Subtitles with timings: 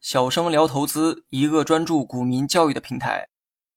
[0.00, 3.28] 小生聊投资，一个专注股民教育的平台。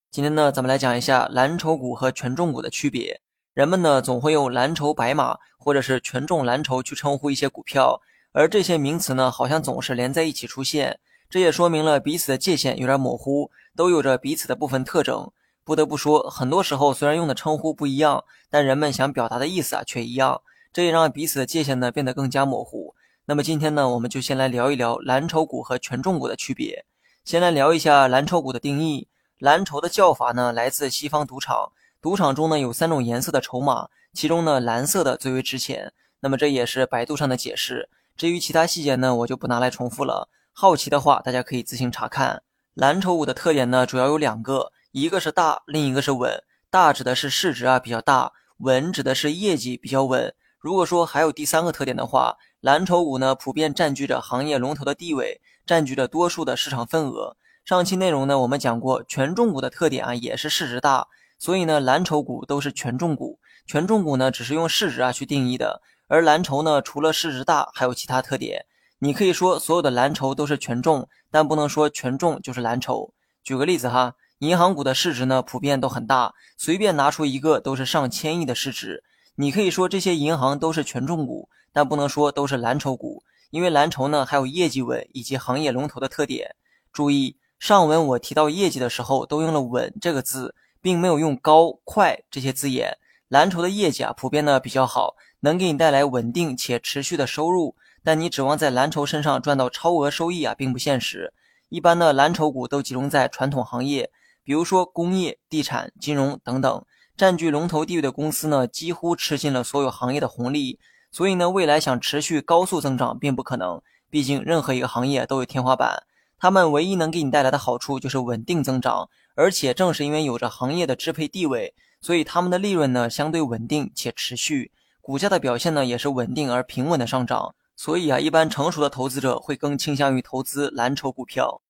[0.10, 3.22] 今天呢，咱们来讲一下蓝筹股和权重股的区别。
[3.54, 11.00] 人们呢总会用蓝筹白马或者是权重蓝筹去称呼一些股票，而这些名词呢好像总是连在一起出现，
[11.30, 15.32] 这也说明了彼此的界限有点模糊，都有着彼此的部分特征。
[15.64, 20.42] 不得不说，很多时候虽然用的称呼不一样，但人们想表达的意思啊却一样，
[20.74, 22.96] 这也让彼此的界限呢变得更加模糊。
[23.30, 26.84] 那么今天呢，我们就先来聊一聊蓝筹股和权重股的区别。
[27.24, 29.08] 先来聊一下蓝筹股的定义。
[29.38, 31.72] 蓝筹的叫法呢，来自西方赌场。
[32.02, 35.94] 赌场中呢有三种颜色的筹码，其中呢蓝色的最为值钱。
[36.22, 37.88] 那么这也是百度上的解释。
[38.18, 40.28] 至于其他细节呢，我就不拿来重复了。
[40.52, 42.42] 好奇的话，大家可以自行查看。
[42.74, 46.42] 蓝筹股的特点呢，主要有两个，一个是大，另一个是稳。
[46.72, 50.34] 大指的是市值啊比较大，稳指的是业绩比较稳。
[50.58, 57.38] 如果说还有第三个特点的话，蓝筹股呢，普遍占据着行业龙头的地位，占据着多数的市场份额。
[57.64, 63.40] 上期内容呢，我们讲过权重股的特点啊，也是市值大，所以呢，蓝筹股都是权重股。
[63.66, 68.66] 权重股呢，只是用市值啊去定义的，而蓝筹呢，除了市值大，还有其他特点。
[68.98, 73.14] 你可以说所有的蓝筹都是权重，但不能说权重就是蓝筹。
[73.42, 79.06] 举个例子哈，银行股的市值呢，普遍都很大，随便拿出一个都是上千亿的市值。
[79.40, 81.48] 你可以说这些银行都是权重股。
[81.72, 86.56] 但不能说都是蓝筹股，因为蓝筹呢还有业绩稳以及行业龙头的特点。
[86.92, 92.98] 注意，上文我提到业绩的时候都用了“稳”这个字，并没有用“高”“快”这些字眼。
[93.28, 97.76] 蓝筹的业绩啊普遍呢比较好，能给你带来稳定且持续的收入。
[98.04, 101.32] 但你指望在蓝筹身上赚到超额收益啊，并不现实。
[101.70, 104.10] 一般的蓝筹股都集中在传统行业，
[104.44, 106.84] 比如说工业、地产、金融等等，
[107.20, 110.80] 占据龙头地位的公司呢，几乎吃尽了所有行业的红利。
[111.12, 116.04] 所以呢，未来想持续高速增长并不可能，毕竟任何一个行业都有天花板。
[116.38, 127.54] 他们唯一能给你带来的好处就是稳定增长，而且正是因为有着行业的支配地位，所以他们的利润呢相对稳定且持续，股价的表现呢也是稳定而平稳的上涨。
[127.76, 131.62] 所以啊，一般成熟的投资者会更倾向于投资蓝筹股票。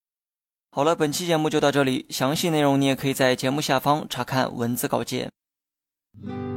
[0.69, 5.31] 好了，本期节目就到这里，详细内容你也可以在节目下方查看文字稿件。
[6.17, 6.48] Mm-hmm.